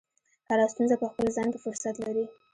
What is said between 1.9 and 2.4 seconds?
لري.